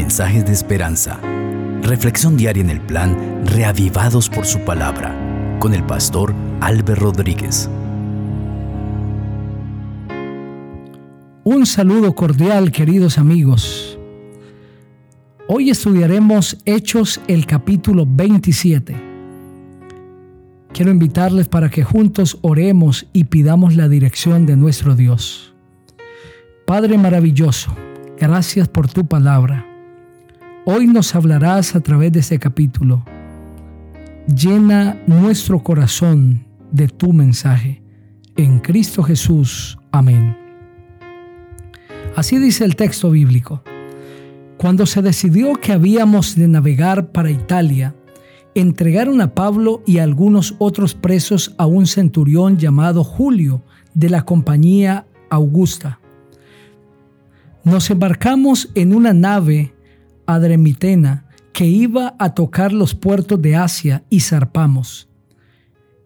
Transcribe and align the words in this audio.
Mensajes 0.00 0.46
de 0.46 0.52
esperanza. 0.52 1.20
Reflexión 1.82 2.34
diaria 2.34 2.62
en 2.62 2.70
el 2.70 2.80
plan 2.80 3.44
Reavivados 3.44 4.30
por 4.30 4.46
su 4.46 4.58
palabra 4.60 5.14
con 5.60 5.74
el 5.74 5.84
pastor 5.84 6.34
Álvaro 6.62 7.12
Rodríguez. 7.12 7.68
Un 11.44 11.66
saludo 11.66 12.14
cordial, 12.14 12.72
queridos 12.72 13.18
amigos. 13.18 13.98
Hoy 15.46 15.68
estudiaremos 15.68 16.56
Hechos 16.64 17.20
el 17.28 17.44
capítulo 17.44 18.06
27. 18.08 18.96
Quiero 20.72 20.90
invitarles 20.90 21.46
para 21.46 21.68
que 21.68 21.84
juntos 21.84 22.38
oremos 22.40 23.06
y 23.12 23.24
pidamos 23.24 23.76
la 23.76 23.86
dirección 23.86 24.46
de 24.46 24.56
nuestro 24.56 24.96
Dios. 24.96 25.52
Padre 26.66 26.96
maravilloso, 26.96 27.76
gracias 28.18 28.66
por 28.66 28.88
tu 28.88 29.06
palabra. 29.06 29.69
Hoy 30.66 30.86
nos 30.86 31.14
hablarás 31.14 31.74
a 31.74 31.80
través 31.80 32.12
de 32.12 32.20
este 32.20 32.38
capítulo. 32.38 33.02
Llena 34.26 35.00
nuestro 35.06 35.62
corazón 35.62 36.44
de 36.70 36.86
tu 36.86 37.14
mensaje. 37.14 37.82
En 38.36 38.58
Cristo 38.58 39.02
Jesús. 39.02 39.78
Amén. 39.90 40.36
Así 42.14 42.36
dice 42.36 42.66
el 42.66 42.76
texto 42.76 43.10
bíblico. 43.10 43.62
Cuando 44.58 44.84
se 44.84 45.00
decidió 45.00 45.54
que 45.54 45.72
habíamos 45.72 46.36
de 46.36 46.46
navegar 46.46 47.10
para 47.10 47.30
Italia, 47.30 47.94
entregaron 48.54 49.22
a 49.22 49.34
Pablo 49.34 49.82
y 49.86 49.96
a 49.96 50.02
algunos 50.02 50.56
otros 50.58 50.94
presos 50.94 51.54
a 51.56 51.64
un 51.64 51.86
centurión 51.86 52.58
llamado 52.58 53.02
Julio 53.02 53.62
de 53.94 54.10
la 54.10 54.26
compañía 54.26 55.06
Augusta. 55.30 56.00
Nos 57.64 57.88
embarcamos 57.88 58.70
en 58.74 58.94
una 58.94 59.14
nave 59.14 59.72
adremitena 60.34 61.26
que 61.52 61.66
iba 61.66 62.14
a 62.18 62.34
tocar 62.34 62.72
los 62.72 62.94
puertos 62.94 63.40
de 63.42 63.56
Asia 63.56 64.04
y 64.08 64.20
zarpamos. 64.20 65.08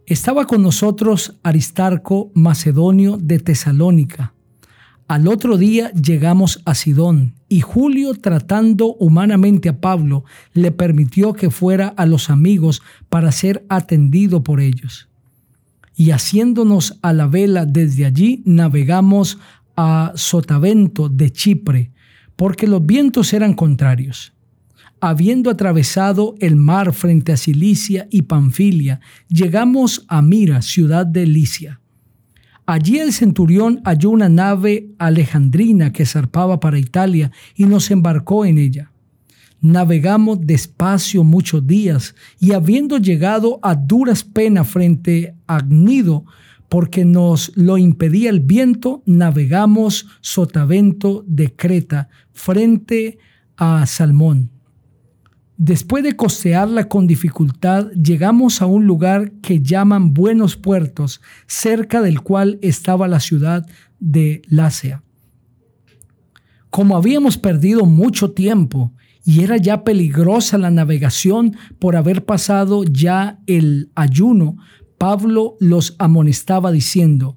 Estaba 0.06 0.46
con 0.46 0.62
nosotros 0.62 1.36
Aristarco 1.42 2.30
Macedonio 2.34 3.16
de 3.16 3.38
Tesalónica. 3.38 4.34
Al 5.06 5.28
otro 5.28 5.56
día 5.58 5.92
llegamos 5.92 6.60
a 6.64 6.74
Sidón 6.74 7.34
y 7.48 7.60
Julio, 7.60 8.14
tratando 8.14 8.94
humanamente 8.94 9.68
a 9.68 9.80
Pablo, 9.80 10.24
le 10.54 10.72
permitió 10.72 11.34
que 11.34 11.50
fuera 11.50 11.88
a 11.88 12.06
los 12.06 12.30
amigos 12.30 12.82
para 13.08 13.30
ser 13.32 13.64
atendido 13.68 14.42
por 14.42 14.60
ellos. 14.60 15.08
Y 15.94 16.10
haciéndonos 16.10 16.98
a 17.02 17.12
la 17.12 17.26
vela 17.26 17.64
desde 17.66 18.06
allí, 18.06 18.42
navegamos 18.44 19.38
a 19.76 20.12
Sotavento 20.16 21.08
de 21.08 21.30
Chipre, 21.30 21.92
porque 22.36 22.66
los 22.66 22.84
vientos 22.84 23.32
eran 23.32 23.54
contrarios. 23.54 24.32
Habiendo 25.00 25.50
atravesado 25.50 26.34
el 26.40 26.56
mar 26.56 26.92
frente 26.92 27.32
a 27.32 27.36
Cilicia 27.36 28.06
y 28.10 28.22
Panfilia, 28.22 29.00
llegamos 29.28 30.04
a 30.08 30.22
Mira, 30.22 30.62
ciudad 30.62 31.04
de 31.04 31.26
Licia. 31.26 31.80
Allí 32.66 32.98
el 32.98 33.12
centurión 33.12 33.82
halló 33.84 34.10
una 34.10 34.30
nave 34.30 34.88
alejandrina 34.98 35.92
que 35.92 36.06
zarpaba 36.06 36.60
para 36.60 36.78
Italia 36.78 37.30
y 37.54 37.66
nos 37.66 37.90
embarcó 37.90 38.46
en 38.46 38.56
ella. 38.56 38.90
Navegamos 39.60 40.38
despacio 40.40 41.24
muchos 41.24 41.66
días 41.66 42.14
y 42.40 42.52
habiendo 42.52 42.96
llegado 42.96 43.60
a 43.62 43.74
duras 43.74 44.24
penas 44.24 44.68
frente 44.68 45.34
a 45.46 45.56
Agnido, 45.56 46.24
porque 46.68 47.04
nos 47.04 47.52
lo 47.56 47.78
impedía 47.78 48.30
el 48.30 48.40
viento, 48.40 49.02
navegamos 49.06 50.06
sotavento 50.20 51.24
de 51.26 51.54
Creta 51.54 52.08
frente 52.32 53.18
a 53.56 53.86
Salmón. 53.86 54.50
Después 55.56 56.02
de 56.02 56.16
costearla 56.16 56.88
con 56.88 57.06
dificultad, 57.06 57.90
llegamos 57.92 58.60
a 58.60 58.66
un 58.66 58.86
lugar 58.86 59.30
que 59.40 59.62
llaman 59.62 60.12
Buenos 60.12 60.56
Puertos, 60.56 61.20
cerca 61.46 62.02
del 62.02 62.22
cual 62.22 62.58
estaba 62.60 63.06
la 63.06 63.20
ciudad 63.20 63.64
de 64.00 64.42
Lácea. 64.48 65.02
Como 66.70 66.96
habíamos 66.96 67.38
perdido 67.38 67.86
mucho 67.86 68.32
tiempo 68.32 68.92
y 69.24 69.44
era 69.44 69.56
ya 69.56 69.84
peligrosa 69.84 70.58
la 70.58 70.72
navegación 70.72 71.56
por 71.78 71.94
haber 71.94 72.24
pasado 72.24 72.82
ya 72.82 73.38
el 73.46 73.92
ayuno, 73.94 74.56
Pablo 75.04 75.58
los 75.60 75.96
amonestaba 75.98 76.72
diciendo, 76.72 77.36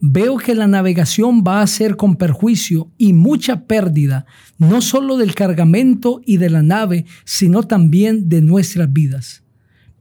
Veo 0.00 0.38
que 0.38 0.54
la 0.54 0.66
navegación 0.66 1.44
va 1.46 1.60
a 1.60 1.66
ser 1.66 1.96
con 1.96 2.16
perjuicio 2.16 2.92
y 2.96 3.12
mucha 3.12 3.66
pérdida, 3.66 4.24
no 4.56 4.80
solo 4.80 5.18
del 5.18 5.34
cargamento 5.34 6.22
y 6.24 6.38
de 6.38 6.48
la 6.48 6.62
nave, 6.62 7.04
sino 7.26 7.64
también 7.64 8.30
de 8.30 8.40
nuestras 8.40 8.90
vidas. 8.90 9.42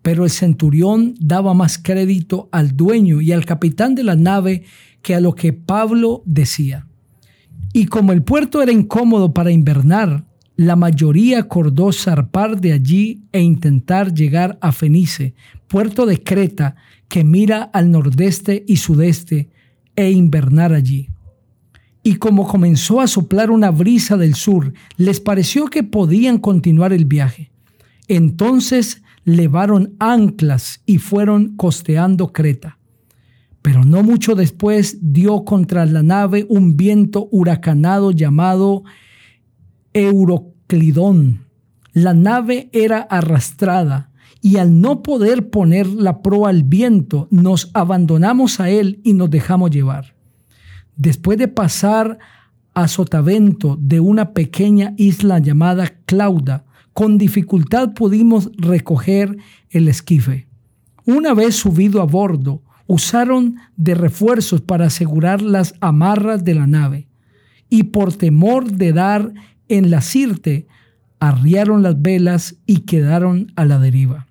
Pero 0.02 0.24
el 0.24 0.30
centurión 0.30 1.16
daba 1.20 1.54
más 1.54 1.78
crédito 1.78 2.48
al 2.54 2.78
dueño 2.78 3.20
y 3.20 3.34
al 3.34 3.46
capitán 3.46 3.96
de 3.96 4.04
la 4.04 4.16
nave 4.16 4.64
que 5.02 5.14
a 5.14 5.20
lo 5.20 5.36
que 5.36 5.52
Pablo 5.52 6.24
decía. 6.26 6.88
Y 7.74 7.88
como 7.88 8.14
el 8.14 8.24
puerto 8.24 8.62
era 8.62 8.72
incómodo 8.72 9.34
para 9.34 9.52
invernar, 9.52 10.24
la 10.56 10.78
mayoría 10.78 11.40
acordó 11.40 11.92
zarpar 11.92 12.62
de 12.62 12.72
allí 12.72 13.24
e 13.34 13.42
intentar 13.42 14.14
llegar 14.14 14.58
a 14.62 14.72
Fenice, 14.72 15.34
puerto 15.68 16.06
de 16.06 16.22
Creta, 16.22 16.76
que 17.08 17.24
mira 17.24 17.64
al 17.64 17.92
nordeste 17.92 18.64
y 18.68 18.78
sudeste, 18.78 19.50
e 19.96 20.12
invernar 20.12 20.74
allí. 20.74 21.10
Y 22.02 22.16
como 22.16 22.48
comenzó 22.48 23.00
a 23.00 23.08
soplar 23.08 23.52
una 23.52 23.72
brisa 23.72 24.18
del 24.18 24.36
sur, 24.36 24.74
les 24.98 25.20
pareció 25.20 25.68
que 25.68 25.84
podían 25.84 26.38
continuar 26.38 26.92
el 26.92 27.06
viaje. 27.06 27.52
Entonces 28.08 29.02
levaron 29.24 29.96
anclas 30.00 30.82
y 30.86 30.98
fueron 30.98 31.56
costeando 31.56 32.34
Creta. 32.34 32.78
Pero 33.62 33.86
no 33.86 34.04
mucho 34.04 34.36
después 34.36 34.98
dio 35.02 35.46
contra 35.46 35.86
la 35.86 36.04
nave 36.04 36.46
un 36.50 36.76
viento 36.76 37.30
huracanado 37.32 38.12
llamado 38.12 38.84
Euroclidón. 39.94 41.46
La 41.94 42.14
nave 42.14 42.70
era 42.74 43.00
arrastrada 43.00 44.12
y 44.46 44.58
al 44.58 44.82
no 44.82 45.04
poder 45.04 45.50
poner 45.50 45.88
la 45.88 46.22
proa 46.22 46.50
al 46.50 46.64
viento, 46.64 47.30
nos 47.32 47.72
abandonamos 47.74 48.60
a 48.60 48.70
él 48.70 49.00
y 49.02 49.14
nos 49.14 49.30
dejamos 49.30 49.72
llevar. 49.72 50.16
Después 50.98 51.38
de 51.38 51.48
pasar 51.48 52.20
a 52.74 52.90
sotavento 52.90 53.78
de 53.80 54.02
una 54.02 54.34
pequeña 54.34 54.96
isla 54.98 55.40
llamada 55.40 55.94
Clauda, 56.06 56.66
con 56.92 57.18
dificultad 57.18 57.94
pudimos 57.94 58.52
recoger 58.58 59.38
el 59.70 59.88
esquife. 59.88 60.50
Una 61.06 61.34
vez 61.34 61.56
subido 61.56 62.02
a 62.02 62.06
bordo, 62.06 62.64
usaron 62.86 63.56
de 63.78 63.96
refuerzos 63.96 64.60
para 64.60 64.88
asegurar 64.88 65.42
las 65.42 65.74
amarras 65.80 66.44
de 66.44 66.56
la 66.56 66.68
nave, 66.68 67.08
y 67.70 67.84
por 67.84 68.14
temor 68.14 68.74
de 68.74 68.92
dar 68.92 69.34
en 69.70 69.90
la 69.90 70.02
sirte, 70.02 70.68
arriaron 71.22 71.82
las 71.82 72.02
velas 72.02 72.58
y 72.66 72.80
quedaron 72.82 73.54
a 73.56 73.64
la 73.64 73.80
deriva. 73.80 74.28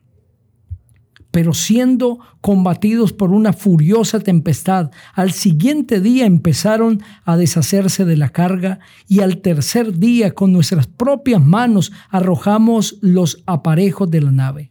Pero 1.33 1.55
siendo 1.55 2.21
combatidos 2.43 3.15
por 3.15 3.31
una 3.31 3.55
furiosa 3.55 4.21
tempestad, 4.21 4.91
al 5.15 5.33
siguiente 5.33 6.01
día 6.01 6.27
empezaron 6.27 7.03
a 7.25 7.37
deshacerse 7.39 8.05
de 8.05 8.19
la 8.19 8.29
carga 8.29 8.81
y 9.09 9.21
al 9.21 9.39
tercer 9.39 9.99
día 9.99 10.35
con 10.35 10.53
nuestras 10.53 10.87
propias 10.87 11.43
manos 11.43 11.91
arrojamos 12.11 12.99
los 13.01 13.43
aparejos 13.47 14.11
de 14.11 14.21
la 14.21 14.31
nave. 14.31 14.71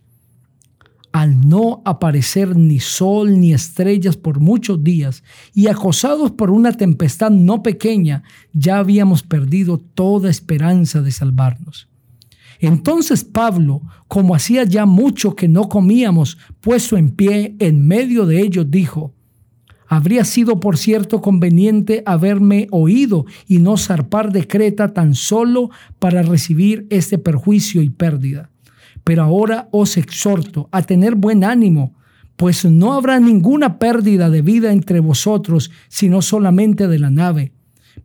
Al 1.12 1.50
no 1.50 1.82
aparecer 1.84 2.56
ni 2.56 2.80
sol 2.80 3.42
ni 3.42 3.54
estrellas 3.54 4.16
por 4.16 4.40
muchos 4.40 4.84
días 4.84 5.24
y 5.54 5.68
acosados 5.68 6.32
por 6.32 6.52
una 6.52 6.74
tempestad 6.74 7.32
no 7.32 7.64
pequeña, 7.64 8.24
ya 8.54 8.78
habíamos 8.78 9.24
perdido 9.24 9.80
toda 9.80 10.30
esperanza 10.30 11.02
de 11.02 11.12
salvarnos. 11.12 11.91
Entonces 12.62 13.24
Pablo, 13.24 13.82
como 14.08 14.36
hacía 14.36 14.64
ya 14.64 14.86
mucho 14.86 15.36
que 15.36 15.48
no 15.48 15.68
comíamos, 15.68 16.38
puesto 16.62 16.96
en 16.96 17.10
pie 17.10 17.56
en 17.58 17.88
medio 17.88 18.28
de 18.28 18.40
ellos, 18.40 18.70
dijo, 18.70 19.14
Habría 19.88 20.24
sido, 20.24 20.60
por 20.62 20.78
cierto, 20.78 21.22
conveniente 21.22 22.02
haberme 22.06 22.68
oído 22.72 23.26
y 23.48 23.58
no 23.58 23.76
zarpar 23.76 24.32
de 24.32 24.48
Creta 24.48 24.94
tan 24.94 25.16
solo 25.16 25.70
para 26.00 26.22
recibir 26.22 26.88
este 26.90 27.18
perjuicio 27.18 27.82
y 27.82 27.90
pérdida. 27.90 28.52
Pero 29.04 29.24
ahora 29.24 29.68
os 29.72 29.98
exhorto 29.98 30.70
a 30.72 30.84
tener 30.84 31.16
buen 31.16 31.44
ánimo, 31.44 31.96
pues 32.38 32.64
no 32.64 32.94
habrá 32.94 33.20
ninguna 33.20 33.80
pérdida 33.80 34.30
de 34.30 34.42
vida 34.42 34.72
entre 34.72 35.02
vosotros, 35.02 35.72
sino 35.90 36.22
solamente 36.22 36.88
de 36.88 37.00
la 37.00 37.10
nave 37.10 37.52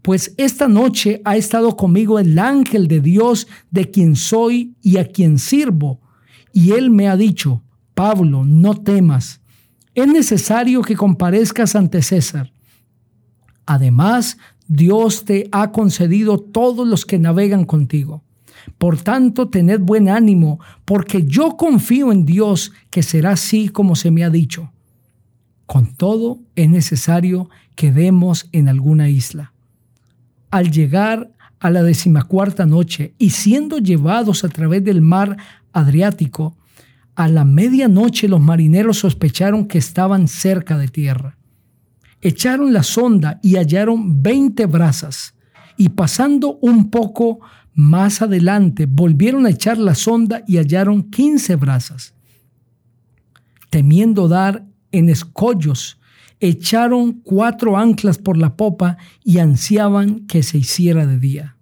pues 0.07 0.35
esta 0.37 0.69
noche 0.69 1.21
ha 1.25 1.37
estado 1.37 1.77
conmigo 1.77 2.21
el 2.21 2.39
ángel 2.39 2.87
de 2.87 3.01
Dios 3.01 3.49
de 3.73 3.91
quien 3.91 4.15
soy 4.15 4.77
y 4.81 4.99
a 4.99 5.09
quien 5.09 5.37
sirvo. 5.37 6.01
Y 6.53 6.71
él 6.75 6.91
me 6.91 7.09
ha 7.09 7.17
dicho, 7.17 7.65
Pablo, 7.93 8.45
no 8.45 8.77
temas, 8.77 9.41
es 9.97 10.07
necesario 10.07 10.83
que 10.83 10.95
comparezcas 10.95 11.75
ante 11.75 12.03
César. 12.03 12.53
Además, 13.67 14.39
Dios 14.69 15.25
te 15.25 15.49
ha 15.51 15.73
concedido 15.73 16.39
todos 16.39 16.87
los 16.87 17.05
que 17.05 17.19
navegan 17.19 17.65
contigo. 17.65 18.23
Por 18.79 18.99
tanto, 18.99 19.49
tened 19.49 19.81
buen 19.81 20.09
ánimo, 20.09 20.61
porque 20.85 21.25
yo 21.27 21.57
confío 21.57 22.13
en 22.13 22.25
Dios 22.25 22.71
que 22.91 23.03
será 23.03 23.33
así 23.33 23.71
como 23.71 23.97
se 23.97 24.13
me 24.13 24.23
ha 24.23 24.31
dicho. 24.31 24.71
Con 25.67 25.97
todo, 25.97 26.39
es 26.55 26.71
necesario 26.71 27.51
que 27.75 27.91
demos 27.91 28.49
en 28.53 28.69
alguna 28.69 29.09
isla. 29.09 29.53
Al 30.57 30.71
llegar 30.71 31.31
a 31.61 31.69
la 31.69 31.83
decimacuarta 31.83 32.65
noche 32.65 33.13
y 33.19 33.29
siendo 33.29 33.77
llevados 33.77 34.43
a 34.43 34.49
través 34.49 34.83
del 34.83 35.03
mar 35.03 35.37
Adriático, 35.75 36.57
a 37.15 37.29
la 37.29 37.45
medianoche 37.45 38.27
los 38.27 38.41
marineros 38.41 39.01
sospecharon 39.01 39.69
que 39.69 39.77
estaban 39.77 40.29
cerca 40.29 40.79
de 40.79 40.89
tierra. 40.89 41.37
Echaron 42.23 42.73
la 42.73 42.83
sonda 42.83 43.39
y 43.43 43.57
hallaron 43.57 44.23
veinte 44.23 44.65
brazas, 44.65 45.35
y 45.77 45.91
pasando 45.91 46.57
un 46.63 46.89
poco 46.89 47.41
más 47.75 48.23
adelante 48.23 48.87
volvieron 48.87 49.45
a 49.45 49.51
echar 49.51 49.77
la 49.77 49.95
sonda 49.95 50.43
y 50.47 50.57
hallaron 50.57 51.11
quince 51.11 51.57
brazas. 51.57 52.15
Temiendo 53.69 54.27
dar 54.27 54.65
en 54.91 55.11
escollos, 55.11 56.01
echaron 56.41 57.13
cuatro 57.13 57.77
anclas 57.77 58.19
por 58.19 58.37
la 58.37 58.57
popa 58.57 58.99
y 59.25 59.39
ansiaban 59.39 60.27
que 60.27 60.43
se 60.43 60.59
hiciera 60.59 61.07
de 61.07 61.19
día. 61.19 61.57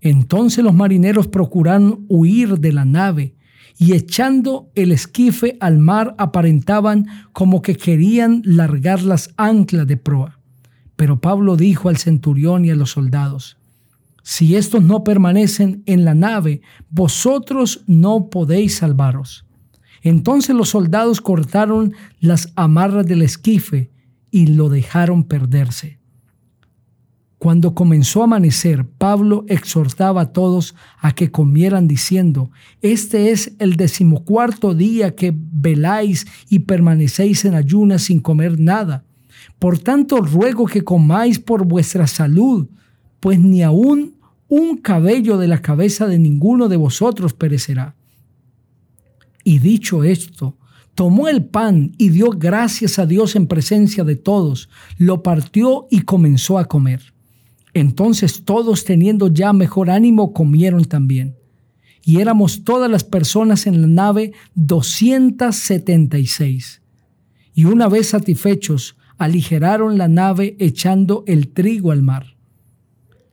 Entonces 0.00 0.64
los 0.64 0.74
marineros 0.74 1.28
procuraron 1.28 2.04
huir 2.08 2.58
de 2.58 2.72
la 2.72 2.84
nave 2.84 3.36
y 3.78 3.94
echando 3.94 4.70
el 4.74 4.92
esquife 4.92 5.56
al 5.60 5.78
mar 5.78 6.14
aparentaban 6.18 7.06
como 7.32 7.62
que 7.62 7.76
querían 7.76 8.42
largar 8.44 9.02
las 9.02 9.32
anclas 9.36 9.86
de 9.86 9.96
proa. 9.96 10.38
Pero 10.96 11.20
Pablo 11.20 11.56
dijo 11.56 11.88
al 11.88 11.96
centurión 11.96 12.64
y 12.64 12.70
a 12.70 12.76
los 12.76 12.90
soldados, 12.90 13.56
si 14.22 14.54
estos 14.54 14.82
no 14.82 15.02
permanecen 15.02 15.82
en 15.86 16.04
la 16.04 16.14
nave, 16.14 16.62
vosotros 16.90 17.82
no 17.86 18.28
podéis 18.28 18.76
salvaros. 18.76 19.44
Entonces 20.02 20.54
los 20.54 20.70
soldados 20.70 21.20
cortaron 21.20 21.94
las 22.20 22.52
amarras 22.56 23.06
del 23.06 23.22
esquife 23.22 23.90
y 24.30 24.48
lo 24.48 24.68
dejaron 24.68 25.24
perderse. 25.24 26.02
Cuando 27.38 27.74
comenzó 27.74 28.20
a 28.20 28.24
amanecer, 28.24 28.86
Pablo 28.86 29.44
exhortaba 29.48 30.20
a 30.20 30.32
todos 30.32 30.76
a 31.00 31.12
que 31.12 31.32
comieran 31.32 31.88
diciendo, 31.88 32.52
Este 32.82 33.32
es 33.32 33.54
el 33.58 33.74
decimocuarto 33.74 34.74
día 34.74 35.16
que 35.16 35.34
veláis 35.36 36.24
y 36.48 36.60
permanecéis 36.60 37.44
en 37.44 37.54
ayunas 37.54 38.02
sin 38.02 38.20
comer 38.20 38.60
nada. 38.60 39.04
Por 39.58 39.80
tanto, 39.80 40.18
ruego 40.18 40.66
que 40.66 40.84
comáis 40.84 41.40
por 41.40 41.66
vuestra 41.66 42.06
salud, 42.06 42.68
pues 43.18 43.40
ni 43.40 43.62
aun 43.62 44.14
un 44.46 44.76
cabello 44.76 45.36
de 45.36 45.48
la 45.48 45.62
cabeza 45.62 46.06
de 46.06 46.20
ninguno 46.20 46.68
de 46.68 46.76
vosotros 46.76 47.32
perecerá. 47.34 47.96
Y 49.44 49.58
dicho 49.58 50.04
esto, 50.04 50.56
tomó 50.94 51.28
el 51.28 51.44
pan 51.44 51.92
y 51.98 52.10
dio 52.10 52.30
gracias 52.30 52.98
a 52.98 53.06
Dios 53.06 53.36
en 53.36 53.46
presencia 53.46 54.04
de 54.04 54.16
todos, 54.16 54.68
lo 54.98 55.22
partió 55.22 55.86
y 55.90 56.02
comenzó 56.02 56.58
a 56.58 56.66
comer. 56.66 57.12
Entonces 57.74 58.44
todos 58.44 58.84
teniendo 58.84 59.28
ya 59.28 59.52
mejor 59.52 59.90
ánimo 59.90 60.32
comieron 60.32 60.84
también. 60.84 61.36
Y 62.04 62.20
éramos 62.20 62.64
todas 62.64 62.90
las 62.90 63.04
personas 63.04 63.66
en 63.66 63.80
la 63.80 63.86
nave 63.86 64.32
276. 64.54 66.82
Y 67.54 67.64
una 67.64 67.88
vez 67.88 68.08
satisfechos, 68.08 68.96
aligeraron 69.18 69.98
la 69.98 70.08
nave 70.08 70.56
echando 70.58 71.22
el 71.26 71.48
trigo 71.48 71.92
al 71.92 72.02
mar. 72.02 72.34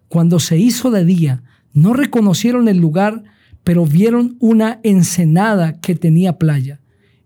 Cuando 0.08 0.40
se 0.40 0.58
hizo 0.58 0.92
de 0.92 1.04
día, 1.04 1.44
no 1.74 1.94
reconocieron 1.94 2.68
el 2.68 2.78
lugar 2.78 3.24
pero 3.70 3.86
vieron 3.86 4.36
una 4.40 4.80
ensenada 4.82 5.80
que 5.80 5.94
tenía 5.94 6.40
playa, 6.40 6.82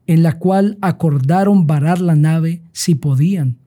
en 0.07 0.23
la 0.23 0.39
cual 0.39 0.77
acordaron 0.81 1.67
varar 1.67 2.01
la 2.01 2.17
nave 2.17 2.61
si 2.73 2.95
podían. 2.95 3.59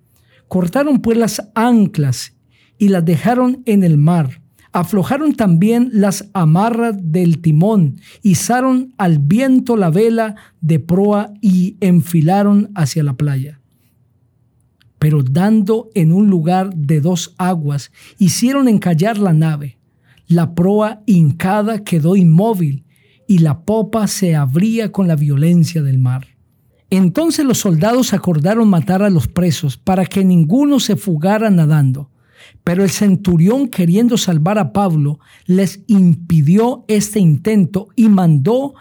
Cortaron 0.47 1.01
pues 1.01 1.17
las 1.17 1.51
anclas 1.55 2.35
y 2.77 2.89
las 2.89 3.03
dejaron 3.03 3.63
en 3.65 3.83
el 3.83 3.97
mar. 3.97 4.43
Aflojaron 4.73 5.33
también 5.33 5.89
las 5.91 6.29
amarras 6.35 6.95
del 7.01 7.41
timón, 7.41 7.99
izaron 8.21 8.93
al 8.99 9.21
viento 9.21 9.79
la 9.79 9.89
vela 9.89 10.35
de 10.61 10.79
proa 10.79 11.33
y 11.41 11.79
enfilaron 11.81 12.73
hacia 12.75 13.03
la 13.03 13.15
playa. 13.15 13.59
Pero 14.99 15.23
dando 15.23 15.89
en 15.95 16.13
un 16.13 16.29
lugar 16.29 16.75
de 16.75 17.01
dos 17.01 17.35
aguas, 17.39 17.91
hicieron 18.19 18.69
encallar 18.69 19.17
la 19.17 19.33
nave 19.33 19.76
la 20.29 20.55
proa 20.55 21.03
hincada 21.07 21.85
quedó 21.85 22.17
inmóvil 22.17 22.85
y 23.29 23.39
la 23.39 23.61
popa 23.61 24.07
se 24.07 24.37
abría 24.37 24.93
con 24.93 25.09
la 25.09 25.17
violencia 25.17 25.83
del 25.83 25.99
mar. 25.99 26.29
Entonces 26.91 27.45
los 27.45 27.59
soldados 27.59 28.13
acordaron 28.13 28.69
matar 28.69 29.03
a 29.03 29.11
los 29.11 29.27
presos 29.29 29.77
para 29.77 30.07
que 30.07 30.25
ninguno 30.25 30.79
se 30.79 30.97
fugara 30.97 31.51
nadando. 31.51 32.11
Pero 32.63 32.85
el 32.85 32.91
centurión, 32.91 33.69
queriendo 33.69 34.17
salvar 34.17 34.59
a 34.59 34.73
Pablo, 34.73 35.19
les 35.47 35.81
impidió 35.89 36.85
este 36.87 37.19
intento 37.19 37.89
y 37.97 38.09
mandó 38.09 38.75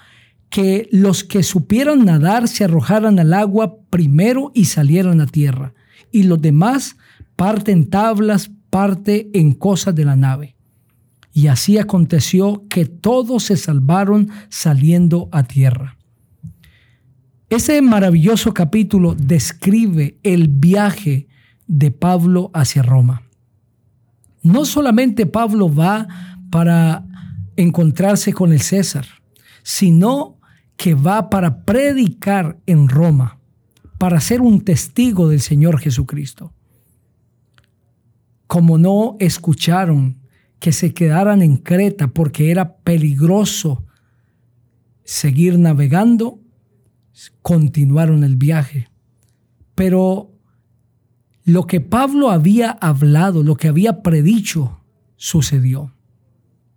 que 0.49 0.87
los 0.91 1.23
que 1.23 1.41
supieran 1.41 2.05
nadar 2.05 2.47
se 2.47 2.63
arrojaran 2.63 3.19
al 3.19 3.33
agua 3.33 3.77
primero 3.89 4.51
y 4.53 4.65
salieran 4.65 5.19
a 5.19 5.25
tierra, 5.25 5.73
y 6.11 6.23
los 6.23 6.41
demás 6.41 6.95
parte 7.35 7.71
en 7.71 7.89
tablas, 7.89 8.51
parte 8.69 9.29
en 9.33 9.53
cosas 9.53 9.95
de 9.95 10.05
la 10.05 10.15
nave. 10.15 10.54
Y 11.35 11.47
así 11.47 11.77
aconteció 11.77 12.65
que 12.69 12.85
todos 12.85 13.43
se 13.43 13.57
salvaron 13.57 14.29
saliendo 14.47 15.27
a 15.33 15.43
tierra. 15.43 15.97
Ese 17.49 17.81
maravilloso 17.81 18.53
capítulo 18.53 19.15
describe 19.15 20.17
el 20.23 20.47
viaje 20.47 21.27
de 21.67 21.91
Pablo 21.91 22.51
hacia 22.53 22.83
Roma. 22.83 23.23
No 24.43 24.63
solamente 24.63 25.25
Pablo 25.25 25.69
va 25.75 26.07
para 26.49 27.03
encontrarse 27.57 28.31
con 28.31 28.53
el 28.53 28.61
César, 28.61 29.05
sino 29.61 30.39
que 30.77 30.95
va 30.95 31.29
para 31.29 31.65
predicar 31.65 32.59
en 32.65 32.87
Roma, 32.87 33.39
para 33.97 34.21
ser 34.21 34.39
un 34.39 34.61
testigo 34.61 35.27
del 35.27 35.41
Señor 35.41 35.79
Jesucristo. 35.79 36.53
Como 38.47 38.77
no 38.77 39.17
escucharon 39.19 40.23
que 40.59 40.71
se 40.71 40.93
quedaran 40.93 41.41
en 41.41 41.57
Creta 41.57 42.07
porque 42.07 42.51
era 42.51 42.77
peligroso 42.77 43.85
seguir 45.03 45.59
navegando, 45.59 46.39
continuaron 47.41 48.23
el 48.23 48.35
viaje. 48.35 48.89
Pero 49.75 50.31
lo 51.43 51.67
que 51.67 51.79
Pablo 51.79 52.31
había 52.31 52.71
hablado, 52.71 53.43
lo 53.43 53.55
que 53.55 53.67
había 53.67 54.01
predicho, 54.01 54.81
sucedió. 55.15 55.93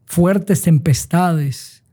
Fuertes 0.05 0.63
tempestades 0.63 1.85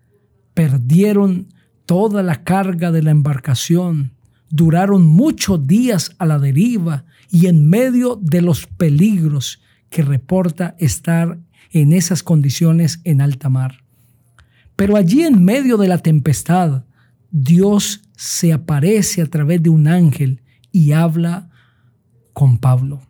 perdieron 0.53 1.47
toda 1.85 2.23
la 2.23 2.43
carga 2.43 2.91
de 2.91 3.03
la 3.03 3.11
embarcación, 3.11 4.13
duraron 4.49 5.05
muchos 5.05 5.65
días 5.67 6.15
a 6.17 6.25
la 6.25 6.39
deriva 6.39 7.05
y 7.29 7.47
en 7.47 7.67
medio 7.69 8.19
de 8.21 8.41
los 8.41 8.67
peligros 8.67 9.61
que 9.89 10.01
reporta 10.01 10.75
estar 10.79 11.39
en 11.75 11.91
esas 11.91 12.23
condiciones 12.23 13.01
en 13.03 13.19
alta 13.19 13.49
mar. 13.49 13.83
Pero 14.77 14.95
allí 14.95 15.23
en 15.23 15.43
medio 15.43 15.75
de 15.75 15.89
la 15.89 15.97
tempestad, 15.97 16.85
Dios 17.31 18.01
se 18.15 18.53
aparece 18.53 19.21
a 19.21 19.25
través 19.25 19.61
de 19.61 19.69
un 19.69 19.89
ángel 19.89 20.41
y 20.71 20.93
habla 20.93 21.49
con 22.31 22.59
Pablo. 22.59 23.01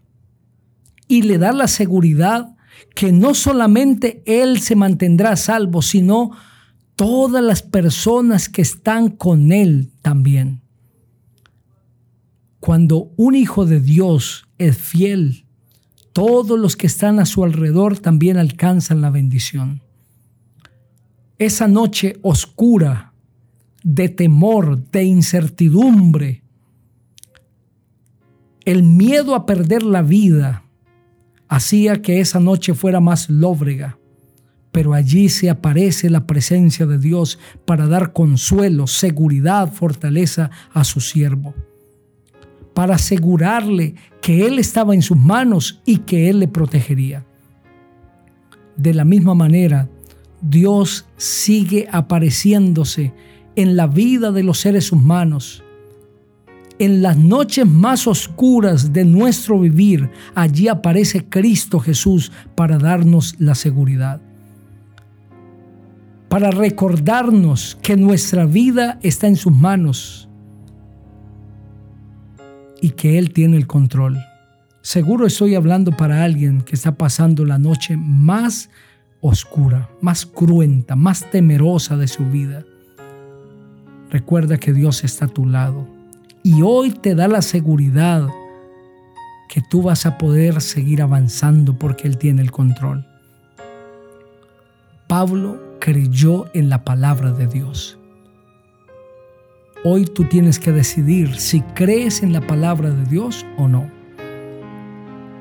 Y 1.07 1.22
le 1.22 1.38
da 1.38 1.51
la 1.51 1.67
seguridad 1.67 2.55
que 2.95 3.12
no 3.12 3.36
solamente 3.36 4.24
él 4.25 4.60
se 4.60 4.75
mantendrá 4.75 5.36
salvo, 5.36 5.84
sino 5.84 6.31
todas 6.95 7.43
las 7.43 7.62
personas 7.62 8.50
que 8.50 8.63
están 8.63 9.10
con 9.10 9.51
él 9.51 9.91
también. 10.01 10.63
Cuando 12.60 13.12
un 13.15 13.36
hijo 13.36 13.67
de 13.67 13.79
Dios 13.79 14.48
es 14.57 14.75
fiel, 14.75 15.45
todos 16.15 16.57
los 16.57 16.77
que 16.77 16.88
están 16.88 17.19
a 17.19 17.25
su 17.25 17.43
alrededor 17.43 18.00
también 18.00 18.38
alcanzan 18.38 19.01
la 19.01 19.10
bendición. 19.10 19.81
Esa 21.38 21.67
noche 21.67 22.19
oscura 22.22 23.12
de 23.84 24.07
temor, 24.07 24.81
de 24.91 25.03
incertidumbre, 25.03 26.41
el 28.63 28.81
miedo 28.84 29.36
a 29.36 29.45
perder 29.45 29.84
la 29.84 30.03
vida 30.03 30.63
hacía 31.50 32.01
que 32.01 32.22
esa 32.22 32.39
noche 32.39 32.74
fuera 32.74 33.01
más 33.01 33.29
lóbrega, 33.29 34.00
pero 34.72 34.93
allí 34.93 35.27
se 35.27 35.50
aparece 35.50 36.10
la 36.10 36.25
presencia 36.25 36.86
de 36.86 36.98
Dios 36.98 37.39
para 37.65 37.88
dar 37.88 38.13
consuelo, 38.13 38.88
seguridad, 38.88 39.69
fortaleza 39.74 40.50
a 40.72 40.86
su 40.86 41.01
siervo 41.01 41.53
para 42.75 42.96
asegurarle 42.96 43.96
que 44.22 44.46
Él 44.46 44.60
estaba 44.60 44.94
en 44.94 45.01
sus 45.01 45.17
manos 45.17 45.82
y 45.86 46.00
que 46.00 46.29
Él 46.29 46.39
le 46.39 46.50
protegería. 46.50 47.25
De 48.75 48.94
la 48.94 49.05
misma 49.05 49.34
manera, 49.34 49.89
Dios 50.41 51.05
sigue 51.15 51.88
apareciéndose 51.89 53.13
en 53.55 53.77
la 53.77 53.88
vida 53.88 54.34
de 54.34 54.44
los 54.44 54.60
seres 54.60 54.91
humanos. 54.91 55.63
En 56.77 57.01
las 57.01 57.15
noches 57.15 57.65
más 57.65 58.08
oscuras 58.08 58.91
de 58.91 59.05
nuestro 59.05 59.58
vivir, 59.58 60.12
allí 60.36 60.67
aparece 60.67 61.24
Cristo 61.29 61.79
Jesús 61.79 62.34
para 62.55 62.77
darnos 62.77 63.36
la 63.39 63.55
seguridad. 63.55 64.20
Para 66.27 66.51
recordarnos 66.51 67.77
que 67.82 67.96
nuestra 67.96 68.46
vida 68.46 69.00
está 69.01 69.27
en 69.27 69.38
sus 69.38 69.53
manos 69.53 70.27
y 72.86 72.92
que 72.92 73.18
Él 73.18 73.34
tiene 73.34 73.58
el 73.58 73.65
control. 73.65 74.24
Seguro 74.84 75.25
estoy 75.25 75.56
hablando 75.56 75.92
para 75.92 76.24
alguien 76.24 76.62
que 76.62 76.75
está 76.75 76.94
pasando 76.94 77.44
la 77.44 77.58
noche 77.58 77.98
más 77.98 78.70
oscura, 79.22 79.89
más 80.01 80.27
cruenta, 80.27 80.96
más 80.96 81.27
temerosa 81.32 81.98
de 81.98 82.08
su 82.08 82.30
vida. 82.30 82.63
Recuerda 84.12 84.60
que 84.60 84.72
Dios 84.72 85.04
está 85.04 85.25
a 85.25 85.30
tu 85.30 85.48
lado 85.48 85.88
y 86.44 86.62
hoy 86.62 86.92
te 86.92 87.15
da 87.15 87.27
la 87.27 87.42
seguridad 87.42 88.30
que 89.50 89.63
tú 89.68 89.82
vas 89.82 90.06
a 90.06 90.20
poder 90.20 90.62
seguir 90.62 91.01
avanzando 91.01 91.80
porque 91.80 92.08
Él 92.08 92.20
tiene 92.20 92.44
el 92.44 92.51
control. 92.51 93.04
Pablo 95.08 95.60
creyó 95.80 96.51
en 96.54 96.70
la 96.70 96.84
palabra 96.84 97.32
de 97.32 97.48
Dios. 97.48 97.98
Hoy 99.88 100.06
tú 100.06 100.24
tienes 100.24 100.58
que 100.58 100.72
decidir 100.72 101.36
si 101.36 101.62
crees 101.62 102.24
en 102.24 102.34
la 102.34 102.42
palabra 102.42 102.89
de 102.89 103.06
Dios 103.06 103.46
o 103.56 103.68
no. 103.68 103.88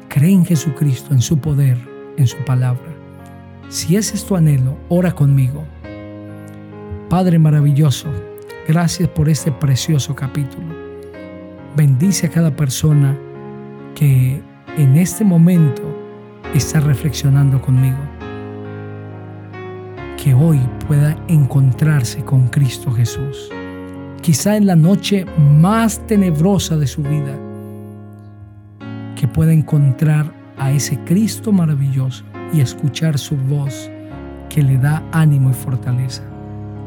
Cree 0.09 0.33
en 0.33 0.45
Jesucristo, 0.45 1.15
en 1.15 1.23
su 1.23 1.39
poder, 1.39 1.79
en 2.19 2.27
su 2.27 2.37
palabra. 2.45 2.93
Si 3.71 3.97
ese 3.97 4.17
es 4.17 4.27
tu 4.27 4.37
anhelo, 4.37 4.77
ora 4.91 5.13
conmigo. 5.13 5.65
Padre 7.09 7.39
maravilloso, 7.39 8.11
gracias 8.69 9.09
por 9.09 9.31
este 9.31 9.51
precioso 9.51 10.15
capítulo. 10.15 10.75
Bendice 11.75 12.27
a 12.27 12.31
cada 12.31 12.55
persona 12.55 13.19
que 13.95 14.43
en 14.77 14.97
este 14.97 15.25
momento 15.25 15.83
está 16.53 16.81
reflexionando 16.81 17.63
conmigo. 17.63 17.97
Que 20.23 20.35
hoy 20.35 20.61
pueda 20.87 21.17
encontrarse 21.29 22.23
con 22.23 22.49
Cristo 22.49 22.93
Jesús. 22.93 23.51
Quizá 24.25 24.57
en 24.57 24.67
la 24.67 24.75
noche 24.75 25.25
más 25.39 26.05
tenebrosa 26.07 26.77
de 26.77 26.87
su 26.87 27.03
vida 27.03 27.39
pueda 29.29 29.53
encontrar 29.53 30.33
a 30.59 30.71
ese 30.71 30.99
Cristo 31.05 31.53
maravilloso 31.53 32.25
y 32.53 32.61
escuchar 32.61 33.19
su 33.19 33.37
voz 33.37 33.91
que 34.49 34.63
le 34.63 34.79
da 34.79 35.03
ánimo 35.13 35.51
y 35.51 35.55
fortaleza. 35.55 36.23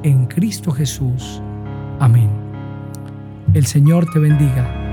En 0.03 0.25
Cristo 0.25 0.71
Jesús. 0.71 1.41
Amén. 1.99 2.29
El 3.53 3.65
Señor 3.65 4.05
te 4.11 4.19
bendiga 4.19 4.86